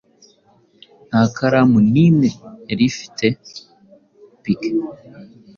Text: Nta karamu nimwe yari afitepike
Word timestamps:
Nta 1.07 1.23
karamu 1.35 1.79
nimwe 1.93 2.27
yari 2.69 2.85
afitepike 2.91 4.67